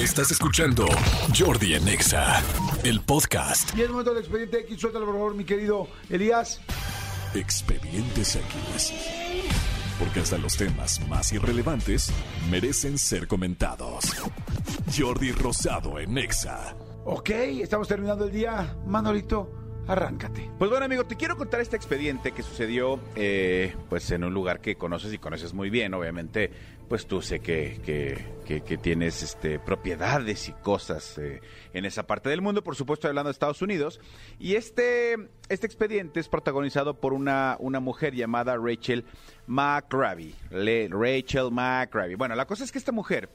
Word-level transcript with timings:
Estás 0.00 0.30
escuchando 0.30 0.86
Jordi 1.38 1.74
en 1.74 1.86
Exa, 1.86 2.42
el 2.84 3.02
podcast. 3.02 3.76
Y 3.76 3.82
es 3.82 3.90
momento 3.90 4.14
del 4.14 4.20
expediente 4.20 4.60
X. 4.60 4.80
Suéltalo, 4.80 5.04
por 5.04 5.14
favor, 5.14 5.34
mi 5.34 5.44
querido 5.44 5.88
Elías. 6.08 6.58
Expedientes 7.34 8.34
X. 8.34 8.94
Porque 9.98 10.20
hasta 10.20 10.38
los 10.38 10.56
temas 10.56 11.06
más 11.06 11.30
irrelevantes 11.34 12.10
merecen 12.50 12.96
ser 12.96 13.28
comentados. 13.28 14.16
Jordi 14.96 15.32
Rosado 15.32 15.98
en 15.98 16.16
Exa. 16.16 16.74
Ok, 17.04 17.28
estamos 17.60 17.86
terminando 17.86 18.24
el 18.24 18.32
día. 18.32 18.78
Manolito, 18.86 19.59
arráncate. 19.86 20.50
Pues 20.58 20.70
bueno, 20.70 20.84
amigo, 20.86 21.04
te 21.04 21.16
quiero 21.16 21.36
contar 21.36 21.60
este 21.60 21.76
expediente 21.76 22.32
que 22.32 22.42
sucedió 22.42 23.00
eh, 23.16 23.74
pues 23.88 24.10
en 24.10 24.24
un 24.24 24.32
lugar 24.34 24.60
que 24.60 24.76
conoces 24.76 25.12
y 25.12 25.18
conoces 25.18 25.52
muy 25.54 25.70
bien. 25.70 25.94
Obviamente, 25.94 26.50
pues 26.88 27.06
tú 27.06 27.22
sé 27.22 27.40
que, 27.40 27.80
que, 27.84 28.62
que- 28.62 28.78
tienes 28.78 29.22
este, 29.22 29.58
propiedades 29.60 30.48
y 30.48 30.52
cosas 30.52 31.18
eh, 31.18 31.40
en 31.72 31.84
esa 31.84 32.04
parte 32.06 32.28
del 32.30 32.40
mundo, 32.42 32.62
por 32.64 32.74
supuesto 32.76 33.06
hablando 33.08 33.28
de 33.28 33.32
Estados 33.32 33.62
Unidos. 33.62 34.00
Y 34.38 34.54
este, 34.56 35.16
este 35.48 35.66
expediente 35.66 36.18
es 36.20 36.28
protagonizado 36.28 36.98
por 37.00 37.12
una, 37.12 37.56
una 37.60 37.78
mujer 37.80 38.14
llamada 38.14 38.56
Rachel 38.56 39.04
McRae. 39.46 40.34
Le- 40.50 40.88
Rachel 40.90 41.50
McRae. 41.50 42.16
Bueno, 42.16 42.34
la 42.34 42.46
cosa 42.46 42.64
es 42.64 42.72
que 42.72 42.78
esta 42.78 42.92
mujer 42.92 43.28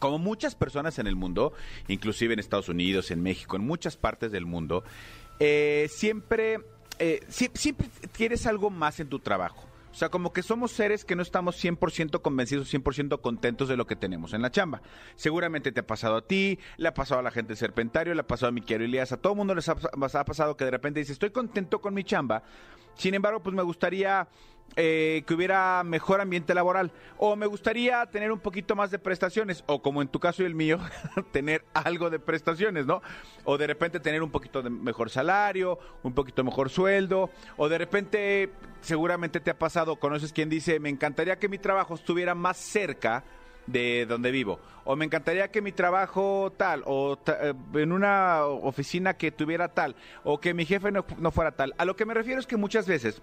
como 0.00 0.18
muchas 0.18 0.56
personas 0.56 0.98
en 0.98 1.06
el 1.06 1.14
mundo, 1.14 1.52
inclusive 1.86 2.34
en 2.34 2.40
Estados 2.40 2.68
Unidos, 2.68 3.10
en 3.12 3.22
México, 3.22 3.54
en 3.56 3.62
muchas 3.64 3.96
partes 3.96 4.32
del 4.32 4.46
mundo, 4.46 4.82
eh, 5.38 5.86
siempre, 5.90 6.60
eh, 6.98 7.20
sie- 7.28 7.50
siempre 7.54 7.88
quieres 8.12 8.46
algo 8.46 8.70
más 8.70 8.98
en 9.00 9.08
tu 9.08 9.20
trabajo. 9.20 9.66
O 9.92 9.94
sea, 9.94 10.08
como 10.08 10.32
que 10.32 10.44
somos 10.44 10.70
seres 10.70 11.04
que 11.04 11.16
no 11.16 11.22
estamos 11.22 11.56
100% 11.56 12.22
convencidos, 12.22 12.68
100% 12.68 13.20
contentos 13.20 13.68
de 13.68 13.76
lo 13.76 13.86
que 13.88 13.96
tenemos 13.96 14.32
en 14.34 14.40
la 14.42 14.52
chamba. 14.52 14.82
Seguramente 15.16 15.72
te 15.72 15.80
ha 15.80 15.86
pasado 15.86 16.16
a 16.18 16.22
ti, 16.26 16.60
le 16.76 16.86
ha 16.88 16.94
pasado 16.94 17.18
a 17.18 17.22
la 17.24 17.32
gente 17.32 17.56
Serpentario, 17.56 18.14
le 18.14 18.20
ha 18.20 18.26
pasado 18.26 18.50
a 18.50 18.52
mi 18.52 18.60
querido 18.60 18.84
Elías, 18.84 19.10
a 19.10 19.16
todo 19.16 19.32
el 19.32 19.38
mundo 19.38 19.52
les 19.54 19.68
ha, 19.68 19.74
les 20.00 20.14
ha 20.14 20.24
pasado 20.24 20.56
que 20.56 20.64
de 20.64 20.70
repente 20.70 21.00
dice, 21.00 21.12
estoy 21.12 21.30
contento 21.30 21.80
con 21.80 21.92
mi 21.92 22.04
chamba, 22.04 22.44
sin 22.94 23.14
embargo, 23.14 23.40
pues 23.40 23.54
me 23.54 23.62
gustaría 23.62 24.28
eh, 24.76 25.24
que 25.26 25.34
hubiera 25.34 25.82
mejor 25.84 26.20
ambiente 26.20 26.54
laboral. 26.54 26.92
O 27.18 27.34
me 27.34 27.46
gustaría 27.46 28.06
tener 28.06 28.30
un 28.30 28.38
poquito 28.38 28.76
más 28.76 28.90
de 28.90 28.98
prestaciones. 28.98 29.64
O 29.66 29.82
como 29.82 30.00
en 30.00 30.08
tu 30.08 30.20
caso 30.20 30.42
y 30.42 30.46
el 30.46 30.54
mío, 30.54 30.78
tener 31.32 31.64
algo 31.74 32.08
de 32.08 32.20
prestaciones, 32.20 32.86
¿no? 32.86 33.02
O 33.44 33.58
de 33.58 33.66
repente 33.66 33.98
tener 33.98 34.22
un 34.22 34.30
poquito 34.30 34.62
de 34.62 34.70
mejor 34.70 35.10
salario, 35.10 35.78
un 36.02 36.14
poquito 36.14 36.44
mejor 36.44 36.70
sueldo. 36.70 37.30
O 37.56 37.68
de 37.68 37.78
repente, 37.78 38.50
seguramente 38.80 39.40
te 39.40 39.50
ha 39.50 39.58
pasado, 39.58 39.96
conoces 39.96 40.32
quien 40.32 40.48
dice, 40.48 40.78
me 40.78 40.88
encantaría 40.88 41.38
que 41.38 41.48
mi 41.48 41.58
trabajo 41.58 41.94
estuviera 41.94 42.34
más 42.34 42.56
cerca 42.56 43.24
de 43.66 44.06
donde 44.06 44.30
vivo. 44.30 44.58
O 44.84 44.96
me 44.96 45.04
encantaría 45.04 45.50
que 45.50 45.62
mi 45.62 45.72
trabajo 45.72 46.52
tal, 46.56 46.82
o 46.86 47.18
eh, 47.26 47.52
en 47.74 47.92
una 47.92 48.44
oficina 48.46 49.14
que 49.14 49.30
tuviera 49.30 49.68
tal, 49.68 49.94
o 50.24 50.40
que 50.40 50.54
mi 50.54 50.64
jefe 50.66 50.90
no, 50.90 51.04
no 51.18 51.30
fuera 51.30 51.52
tal. 51.52 51.74
A 51.78 51.84
lo 51.84 51.94
que 51.96 52.06
me 52.06 52.14
refiero 52.14 52.40
es 52.40 52.46
que 52.46 52.56
muchas 52.56 52.86
veces 52.86 53.22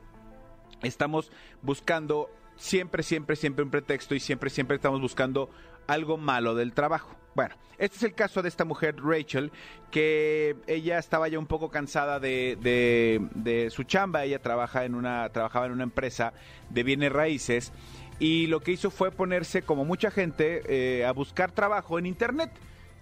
estamos 0.84 1.32
buscando 1.62 2.30
siempre, 2.56 3.04
siempre, 3.04 3.36
siempre 3.36 3.64
un 3.64 3.72
pretexto 3.72 4.16
y 4.16 4.20
siempre, 4.20 4.50
siempre 4.50 4.76
estamos 4.76 5.02
buscando 5.02 5.50
algo 5.88 6.18
malo 6.18 6.56
del 6.56 6.74
trabajo. 6.74 7.16
Bueno, 7.36 7.56
este 7.78 7.98
es 7.98 8.04
el 8.04 8.16
caso 8.16 8.42
de 8.42 8.50
esta 8.50 8.66
mujer, 8.66 8.96
Rachel, 9.00 9.52
que 9.92 10.56
ella 10.66 10.98
estaba 10.98 11.28
ya 11.28 11.38
un 11.38 11.46
poco 11.46 11.70
cansada 11.70 12.20
de, 12.20 12.58
de- 12.60 13.22
de 13.36 13.70
su 13.70 13.84
chamba. 13.84 14.24
Ella 14.24 14.42
trabaja 14.42 14.86
en 14.86 14.96
una, 14.96 15.30
trabajaba 15.30 15.68
en 15.68 15.72
una 15.74 15.84
empresa 15.84 16.34
de 16.72 16.82
bienes 16.84 17.12
raíces 17.12 17.72
y 18.20 18.48
lo 18.48 18.62
que 18.62 18.72
hizo 18.72 18.90
fue 18.90 19.12
ponerse, 19.12 19.62
como 19.62 19.86
mucha 19.86 20.12
gente, 20.12 20.64
eh, 20.68 21.06
a 21.06 21.12
buscar 21.12 21.52
trabajo 21.52 22.00
en 22.00 22.06
Internet 22.06 22.52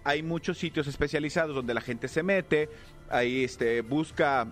hay 0.06 0.22
muchos 0.22 0.56
sitios 0.56 0.86
especializados 0.86 1.56
donde 1.56 1.74
la 1.74 1.80
gente 1.80 2.06
se 2.06 2.22
mete, 2.22 2.68
ahí 3.10 3.42
este, 3.42 3.80
busca 3.80 4.46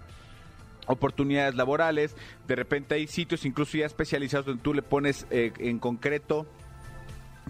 oportunidades 0.89 1.55
laborales, 1.55 2.17
de 2.49 2.57
repente 2.57 2.97
hay 2.97 3.07
sitios 3.07 3.45
incluso 3.45 3.79
ya 3.79 3.87
especializados 3.87 4.47
donde 4.47 4.63
tú 4.65 4.75
le 4.75 4.83
pones 4.83 5.29
eh, 5.31 5.53
en 5.59 5.79
concreto 5.79 6.45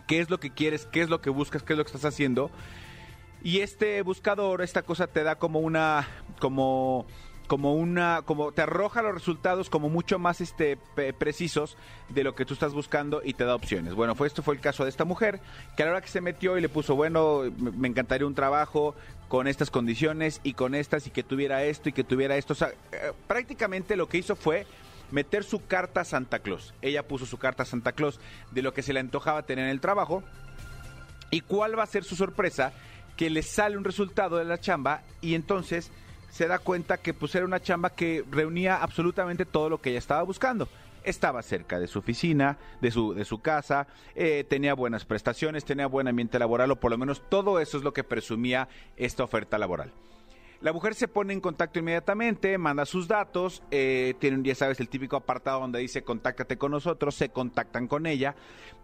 qué 0.06 0.20
es 0.20 0.28
lo 0.28 0.38
que 0.38 0.50
quieres, 0.50 0.84
qué 0.84 1.00
es 1.00 1.08
lo 1.08 1.22
que 1.22 1.30
buscas, 1.30 1.62
qué 1.62 1.72
es 1.72 1.78
lo 1.78 1.84
que 1.84 1.92
estás 1.92 2.04
haciendo. 2.04 2.50
Y 3.42 3.60
este 3.60 4.02
buscador, 4.02 4.60
esta 4.60 4.82
cosa 4.82 5.06
te 5.06 5.22
da 5.22 5.36
como 5.36 5.60
una, 5.60 6.06
como, 6.40 7.06
como 7.46 7.74
una, 7.74 8.22
como 8.24 8.52
te 8.52 8.62
arroja 8.62 9.02
los 9.02 9.14
resultados 9.14 9.68
como 9.68 9.88
mucho 9.88 10.18
más 10.18 10.40
este 10.40 10.78
precisos 11.18 11.76
de 12.08 12.24
lo 12.24 12.34
que 12.34 12.44
tú 12.44 12.54
estás 12.54 12.72
buscando 12.72 13.20
y 13.24 13.34
te 13.34 13.44
da 13.44 13.54
opciones. 13.54 13.94
Bueno, 13.94 14.14
fue 14.14 14.26
esto 14.26 14.42
fue 14.42 14.54
el 14.54 14.60
caso 14.60 14.84
de 14.84 14.90
esta 14.90 15.04
mujer 15.04 15.40
que 15.76 15.82
a 15.82 15.86
la 15.86 15.92
hora 15.92 16.00
que 16.00 16.08
se 16.08 16.20
metió 16.20 16.56
y 16.56 16.60
le 16.60 16.68
puso, 16.68 16.96
bueno, 16.96 17.42
me, 17.58 17.70
me 17.70 17.88
encantaría 17.88 18.26
un 18.26 18.34
trabajo 18.34 18.94
con 19.28 19.46
estas 19.46 19.70
condiciones 19.70 20.40
y 20.42 20.54
con 20.54 20.74
estas 20.74 21.06
y 21.06 21.10
que 21.10 21.22
tuviera 21.22 21.64
esto 21.64 21.88
y 21.88 21.92
que 21.92 22.04
tuviera 22.04 22.36
esto. 22.36 22.52
O 22.52 22.56
sea, 22.56 22.68
eh, 22.92 23.12
prácticamente 23.26 23.96
lo 23.96 24.08
que 24.08 24.18
hizo 24.18 24.36
fue 24.36 24.66
meter 25.10 25.44
su 25.44 25.66
carta 25.66 26.02
a 26.02 26.04
Santa 26.04 26.38
Claus. 26.38 26.74
Ella 26.82 27.06
puso 27.06 27.26
su 27.26 27.38
carta 27.38 27.62
a 27.62 27.66
Santa 27.66 27.92
Claus 27.92 28.20
de 28.50 28.62
lo 28.62 28.72
que 28.72 28.82
se 28.82 28.92
le 28.92 29.00
antojaba 29.00 29.42
tener 29.42 29.64
en 29.64 29.70
el 29.70 29.80
trabajo. 29.80 30.22
¿Y 31.30 31.40
cuál 31.40 31.78
va 31.78 31.82
a 31.82 31.86
ser 31.86 32.04
su 32.04 32.16
sorpresa? 32.16 32.72
Que 33.16 33.30
le 33.30 33.42
sale 33.42 33.76
un 33.76 33.84
resultado 33.84 34.36
de 34.36 34.44
la 34.44 34.58
chamba 34.58 35.02
y 35.20 35.34
entonces 35.34 35.90
se 36.34 36.48
da 36.48 36.58
cuenta 36.58 36.96
que 36.96 37.14
pues 37.14 37.32
era 37.36 37.44
una 37.44 37.62
chamba 37.62 37.90
que 37.90 38.24
reunía 38.28 38.78
absolutamente 38.78 39.44
todo 39.44 39.68
lo 39.68 39.80
que 39.80 39.90
ella 39.90 40.00
estaba 40.00 40.24
buscando. 40.24 40.68
Estaba 41.04 41.42
cerca 41.42 41.78
de 41.78 41.86
su 41.86 42.00
oficina, 42.00 42.58
de 42.80 42.90
su, 42.90 43.14
de 43.14 43.24
su 43.24 43.40
casa, 43.40 43.86
eh, 44.16 44.44
tenía 44.48 44.74
buenas 44.74 45.04
prestaciones, 45.04 45.64
tenía 45.64 45.86
buen 45.86 46.08
ambiente 46.08 46.38
laboral 46.40 46.72
o 46.72 46.76
por 46.76 46.90
lo 46.90 46.98
menos 46.98 47.22
todo 47.28 47.60
eso 47.60 47.78
es 47.78 47.84
lo 47.84 47.92
que 47.92 48.02
presumía 48.02 48.68
esta 48.96 49.22
oferta 49.22 49.58
laboral. 49.58 49.92
La 50.60 50.72
mujer 50.72 50.94
se 50.94 51.08
pone 51.08 51.32
en 51.32 51.40
contacto 51.40 51.78
inmediatamente, 51.78 52.56
manda 52.58 52.86
sus 52.86 53.06
datos, 53.06 53.62
eh, 53.70 54.14
tiene 54.18 54.42
ya 54.42 54.54
sabes, 54.54 54.80
el 54.80 54.88
típico 54.88 55.16
apartado 55.16 55.60
donde 55.60 55.80
dice 55.80 56.02
contáctate 56.02 56.56
con 56.56 56.70
nosotros, 56.70 57.14
se 57.14 57.28
contactan 57.28 57.86
con 57.86 58.06
ella 58.06 58.34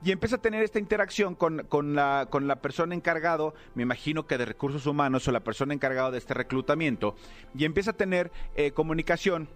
y 0.05 0.11
empieza 0.11 0.37
a 0.37 0.43
tener 0.43 0.63
esta 0.63 0.79
interacción 0.79 1.35
con, 1.35 1.65
con 1.69 1.95
la, 1.95 2.27
con 2.29 2.47
la 2.47 2.57
persona 2.57 2.95
encargado, 2.95 3.55
me 3.75 3.83
imagino 3.83 4.27
que 4.27 4.37
de 4.37 4.45
recursos 4.45 4.87
humanos 4.87 5.27
o 5.27 5.33
la 5.33 5.41
persona 5.41 5.73
encargada 5.73 6.11
de 6.11 6.19
este 6.19 6.35
reclutamiento, 6.35 7.15
y 7.55 7.65
empieza 7.65 7.93
a 7.93 7.95
tener 7.95 8.31
eh, 8.57 8.73
comunicación 8.73 9.49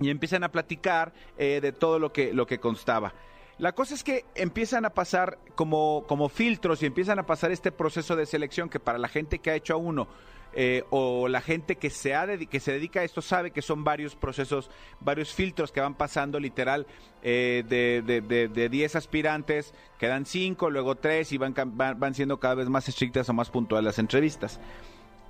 y 0.00 0.10
empiezan 0.10 0.44
a 0.44 0.50
platicar 0.50 1.12
eh, 1.38 1.60
de 1.62 1.72
todo 1.72 1.98
lo 1.98 2.12
que, 2.12 2.32
lo 2.32 2.46
que 2.46 2.58
constaba. 2.58 3.14
La 3.58 3.72
cosa 3.72 3.94
es 3.94 4.02
que 4.02 4.24
empiezan 4.34 4.84
a 4.84 4.90
pasar 4.90 5.38
como, 5.54 6.04
como 6.08 6.28
filtros 6.28 6.82
y 6.82 6.86
empiezan 6.86 7.20
a 7.20 7.26
pasar 7.26 7.52
este 7.52 7.70
proceso 7.70 8.16
de 8.16 8.26
selección 8.26 8.68
que 8.68 8.80
para 8.80 8.98
la 8.98 9.06
gente 9.06 9.38
que 9.38 9.50
ha 9.50 9.54
hecho 9.54 9.74
a 9.74 9.76
uno 9.76 10.08
eh, 10.56 10.84
o 10.90 11.28
la 11.28 11.40
gente 11.40 11.76
que 11.76 11.90
se, 11.90 12.14
ha 12.14 12.26
que 12.38 12.60
se 12.60 12.72
dedica 12.72 13.00
a 13.00 13.04
esto 13.04 13.20
sabe 13.22 13.50
que 13.50 13.62
son 13.62 13.84
varios 13.84 14.14
procesos, 14.16 14.70
varios 15.00 15.32
filtros 15.34 15.72
que 15.72 15.80
van 15.80 15.94
pasando 15.94 16.38
literal 16.40 16.86
eh, 17.22 17.64
de, 17.68 18.02
de, 18.04 18.20
de, 18.20 18.48
de 18.48 18.68
10 18.68 18.96
aspirantes, 18.96 19.74
quedan 19.98 20.26
5, 20.26 20.70
luego 20.70 20.94
3 20.94 21.32
y 21.32 21.38
van, 21.38 21.54
van, 21.74 22.14
siendo 22.14 22.38
cada 22.38 22.54
vez 22.54 22.68
más 22.68 22.88
estrictas 22.88 23.28
o 23.28 23.32
más 23.32 23.50
puntuales 23.50 23.84
las 23.84 23.98
entrevistas. 23.98 24.60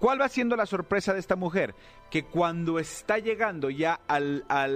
¿Cuál 0.01 0.21
va 0.21 0.29
siendo 0.29 0.57
la 0.57 0.67
sorpresa 0.67 1.15
de 1.15 1.21
esta 1.21 1.37
mujer? 1.37 1.75
Que 2.11 2.25
cuando 2.25 2.79
está 2.79 3.19
llegando 3.19 3.71
ya 3.71 4.01
al- 4.07 4.45
a 4.49 4.67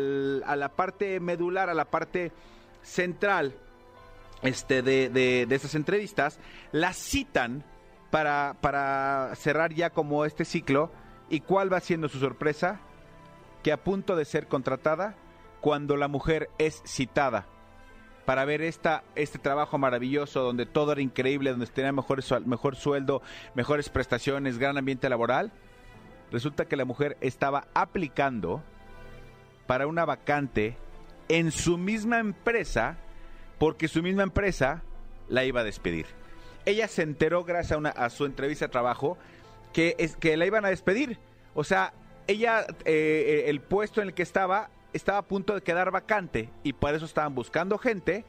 la 0.57 0.69
parte 0.75 1.21
medular, 1.21 1.69
a 1.69 1.75
la 1.75 1.85
parte 1.85 2.33
central 2.83 3.55
este, 4.43 4.83
de, 4.83 5.11
de, 5.11 5.45
de 5.47 5.55
esas 5.55 5.75
entrevistas, 5.75 6.39
la 6.73 6.93
citan 6.95 7.65
para, 8.11 8.57
para 8.61 9.33
cerrar 9.35 9.73
ya 9.73 9.91
como 9.91 10.25
este 10.25 10.45
ciclo. 10.45 10.91
¿Y 11.31 11.41
cuál 11.41 11.73
va 11.73 11.81
siendo 11.81 12.09
su 12.09 12.19
sorpresa? 12.19 12.81
Que 13.63 13.73
a 13.73 13.83
punto 13.83 14.17
de 14.17 14.25
ser 14.25 14.49
contratada, 14.49 15.17
cuando 15.61 15.97
la 15.97 16.09
mujer 16.09 16.51
es 16.59 16.83
citada 16.87 17.47
para 18.29 18.45
ver 18.45 18.61
esta, 18.61 19.05
este 19.15 19.39
trabajo 19.39 19.79
maravilloso 19.79 20.43
donde 20.43 20.67
todo 20.67 20.93
era 20.93 21.01
increíble, 21.01 21.49
donde 21.49 21.67
tenía 21.67 21.93
mejor, 21.93 22.23
mejor 22.47 22.77
sueldo, 22.77 23.23
mejores 23.55 23.89
prestaciones, 23.89 24.59
gran 24.59 24.77
ambiente 24.77 25.09
laboral, 25.09 25.51
resulta 26.31 26.67
que 26.67 26.77
la 26.77 26.85
mujer 26.85 27.17
estaba 27.23 27.69
aplicando 27.73 28.63
para 29.67 29.87
una 29.87 30.05
vacante 30.05 30.77
en 31.31 31.51
su 31.51 31.79
misma 31.79 32.19
empresa 32.19 32.99
porque 33.59 33.89
su 33.89 34.03
misma 34.03 34.25
empresa 34.25 34.83
la 35.31 35.47
iba 35.47 35.63
a 35.63 35.65
despedir. 35.65 36.18
Ella 36.69 36.87
se 36.87 37.03
enteró 37.03 37.45
gracias 37.45 37.79
a, 37.97 38.11
su 38.11 38.27
entrevista 38.27 38.67
de 38.67 38.73
trabajo 38.73 39.17
que, 39.73 39.95
es, 39.99 40.17
que 40.17 40.37
la 40.37 40.45
iban 40.45 40.65
a 40.65 40.69
despedir. 40.69 41.19
O 41.55 41.65
sea, 41.65 41.93
ella, 42.27 42.67
eh, 42.85 43.45
el 43.47 43.61
puesto 43.61 44.03
en 44.03 44.09
el 44.09 44.15
que 44.15 44.23
estaba, 44.23 44.69
estaba 44.93 45.19
a 45.19 45.23
punto 45.23 45.55
de 45.55 45.63
quedar 45.63 45.91
vacante 45.91 46.51
y 46.63 46.75
por 46.75 46.95
eso 46.95 47.07
estaban 47.07 47.35
buscando 47.35 47.79
gente 47.79 48.25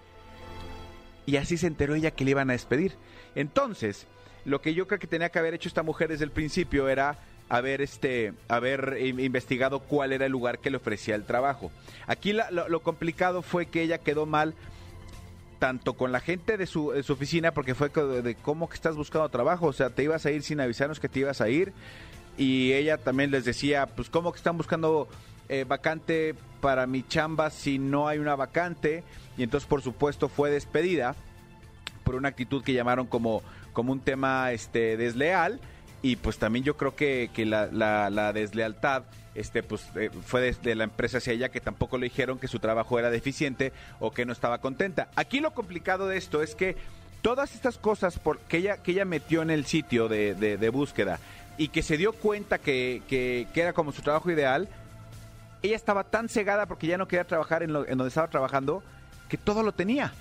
y 1.26 1.36
así 1.36 1.58
se 1.58 1.68
enteró 1.68 1.96
ella 1.96 2.12
que 2.12 2.24
le 2.24 2.32
iban 2.32 2.50
a 2.50 2.54
despedir. 2.54 2.96
Entonces, 3.36 4.08
lo 4.46 4.62
que 4.62 4.74
yo 4.74 4.88
creo 4.88 5.00
que 5.00 5.08
tenía 5.08 5.30
que 5.30 5.40
haber 5.40 5.54
hecho 5.54 5.68
esta 5.68 5.84
mujer 5.84 6.08
desde 6.10 6.24
el 6.24 6.32
principio 6.32 6.88
era 6.88 7.18
haber 7.50 7.82
este 7.82 8.34
haber 8.48 8.98
in- 9.02 9.20
investigado 9.20 9.80
cuál 9.82 10.14
era 10.14 10.26
el 10.28 10.32
lugar 10.32 10.60
que 10.60 10.70
le 10.70 10.78
ofrecía 10.78 11.16
el 11.16 11.26
trabajo. 11.26 11.72
Aquí 12.08 12.32
lo 12.34 12.80
complicado 12.84 13.42
fue 13.42 13.66
que 13.66 13.82
ella 13.82 13.98
quedó 13.98 14.26
mal 14.26 14.54
tanto 15.60 15.94
con 15.94 16.12
la 16.12 16.22
gente 16.22 16.58
de 16.58 16.66
su, 16.66 16.92
de 16.92 17.04
su 17.04 17.14
oficina, 17.14 17.52
porque 17.52 17.76
fue 17.76 17.90
de, 17.90 18.22
de 18.22 18.36
cómo 18.36 18.70
que 18.70 18.76
estás 18.76 18.96
buscando 18.96 19.30
trabajo, 19.30 19.68
o 19.68 19.74
sea, 19.74 19.90
te 19.90 20.04
ibas 20.04 20.26
a 20.26 20.32
ir 20.32 20.42
sin 20.42 20.60
avisarnos 20.62 21.00
que 21.00 21.10
te 21.10 21.20
ibas 21.20 21.42
a 21.42 21.50
ir, 21.50 21.74
y 22.38 22.72
ella 22.72 22.98
también 22.98 23.32
les 23.32 23.46
decía, 23.46 23.86
pues 23.86 24.10
cómo 24.10 24.32
que 24.32 24.38
están 24.38 24.58
buscando 24.58 25.10
eh, 25.50 25.66
vacante 25.68 26.36
para 26.62 26.88
mi 26.88 27.04
chamba 27.04 27.50
si 27.50 27.78
no 27.78 28.08
hay 28.08 28.18
una 28.18 28.36
vacante, 28.36 29.04
y 29.38 29.44
entonces 29.44 29.68
por 29.68 29.82
supuesto 29.82 30.30
fue 30.30 30.50
despedida 30.50 31.16
por 32.04 32.16
una 32.16 32.30
actitud 32.30 32.64
que 32.64 32.74
llamaron 32.74 33.06
como, 33.06 33.44
como 33.74 33.92
un 33.92 34.00
tema 34.00 34.52
este, 34.54 34.96
desleal, 34.96 35.60
y 36.02 36.16
pues 36.16 36.38
también 36.38 36.64
yo 36.66 36.78
creo 36.78 36.96
que, 36.96 37.30
que 37.34 37.46
la, 37.46 38.32
deslealtad 38.34 39.04
este 39.36 39.64
pues 39.64 39.86
eh, 39.96 40.10
fue 40.26 40.54
de, 40.54 40.76
la 40.76 40.84
empresa 40.86 41.20
hacia 41.20 41.34
ella 41.34 41.50
que 41.50 41.62
tampoco 41.62 41.98
le 41.98 42.06
dijeron 42.06 42.40
que 42.40 42.48
su 42.48 42.60
trabajo 42.60 42.98
era 43.00 43.10
deficiente 43.10 43.72
o 44.00 44.12
que 44.12 44.26
no 44.26 44.34
estaba 44.34 44.58
contenta. 44.60 45.08
Aquí 45.16 45.40
lo 45.40 45.52
complicado 45.52 46.08
de 46.08 46.18
esto 46.18 46.42
es 46.42 46.56
que 46.56 46.76
todas 47.22 47.54
estas 47.54 47.78
cosas 47.78 48.18
por, 48.20 48.40
que, 48.40 48.58
ella, 48.58 48.78
que 48.78 48.92
ella 48.92 49.06
metió 49.06 49.42
en 49.42 49.50
el 49.50 49.66
sitio 49.66 50.08
de, 50.08 50.70
búsqueda 50.74 51.20
y 51.58 51.68
que 51.70 51.84
se 51.84 51.98
dio 51.98 52.14
cuenta 52.14 52.58
que, 52.58 53.02
que- 53.08 53.48
que 53.54 53.62
era 53.62 53.74
como 53.74 53.92
su 53.92 54.02
trabajo 54.02 54.32
ideal, 54.32 54.68
ella 55.62 55.76
estaba 55.76 56.06
tan 56.06 56.30
cegada 56.30 56.66
porque 56.66 56.88
ya 56.88 56.98
no 56.98 57.08
quería 57.08 57.26
trabajar 57.26 57.62
en, 57.64 57.74
lo- 57.74 57.86
en 57.86 57.98
donde 57.98 58.08
estaba 58.10 58.30
trabajando 58.30 58.82
que 59.28 59.38
todo 59.38 59.64
lo 59.64 59.74
tenía. 59.74 60.14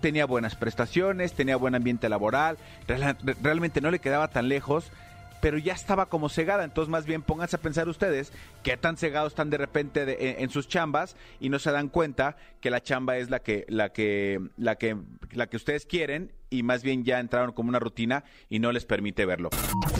Tenía 0.00 0.26
buenas 0.26 0.54
prestaciones, 0.54 1.32
tenía 1.32 1.56
buen 1.56 1.74
ambiente 1.74 2.08
laboral, 2.08 2.56
real- 2.86 3.16
realmente 3.42 3.80
no 3.80 3.90
le 3.90 3.98
quedaba 3.98 4.28
tan 4.28 4.48
lejos, 4.48 4.90
pero 5.40 5.58
ya 5.58 5.72
estaba 5.72 6.06
como 6.06 6.28
cegada. 6.28 6.64
Entonces, 6.64 6.90
más 6.90 7.06
bien 7.06 7.22
pónganse 7.22 7.56
a 7.56 7.60
pensar 7.60 7.88
ustedes 7.88 8.32
qué 8.62 8.76
tan 8.76 8.96
cegados 8.96 9.32
están 9.32 9.50
de 9.50 9.58
repente 9.58 10.30
en, 10.30 10.42
en 10.42 10.50
sus 10.50 10.68
chambas 10.68 11.16
y 11.40 11.48
no 11.48 11.58
se 11.58 11.70
dan 11.70 11.88
cuenta 11.88 12.36
que 12.60 12.70
la 12.70 12.82
chamba 12.82 13.16
es 13.18 13.30
la 13.30 13.40
que, 13.40 13.64
la 13.68 13.92
que, 13.92 14.40
la 14.56 14.76
que, 14.76 14.96
la 15.32 15.46
que 15.46 15.56
ustedes 15.56 15.86
quieren 15.86 16.32
y 16.50 16.62
más 16.62 16.82
bien 16.82 17.04
ya 17.04 17.20
entraron 17.20 17.52
como 17.52 17.68
una 17.68 17.78
rutina 17.78 18.24
y 18.48 18.58
no 18.58 18.72
les 18.72 18.84
permite 18.84 19.26
verlo. 19.26 19.50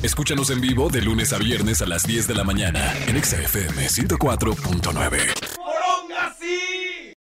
Escúchanos 0.02 0.50
en 0.50 0.60
vivo 0.60 0.88
de 0.88 1.02
lunes 1.02 1.32
a 1.32 1.38
viernes 1.38 1.82
a 1.82 1.86
las 1.86 2.06
10 2.06 2.26
de 2.28 2.34
la 2.34 2.44
mañana 2.44 2.94
en 3.06 3.16
Exa 3.16 3.40
FM 3.42 3.86
104.9. 3.86 5.47